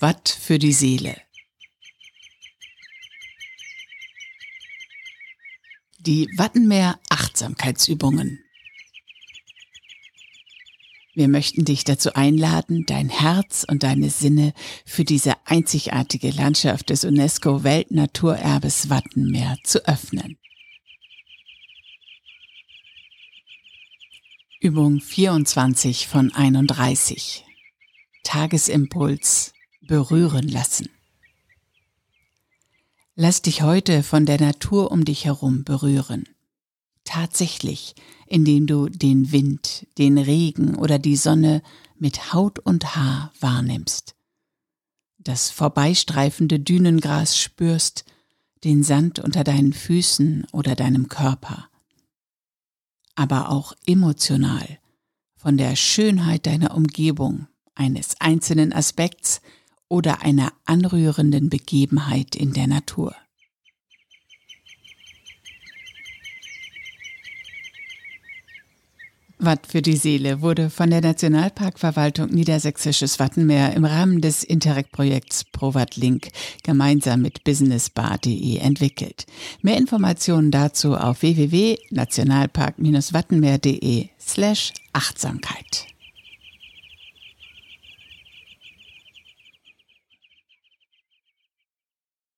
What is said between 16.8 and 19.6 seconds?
des UNESCO Weltnaturerbes Wattenmeer